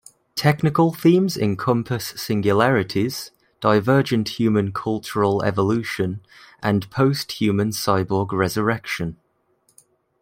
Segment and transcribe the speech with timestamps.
[0.33, 6.21] Technical themes encompass singularities, divergent human cultural evolution,
[6.63, 9.17] and post-human cyborg-resurrection.